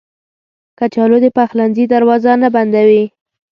کچالو 0.79 1.17
د 1.23 1.27
پخلنځي 1.37 1.85
دروازه 1.93 2.31
نه 2.43 2.49
بندوي 2.55 3.03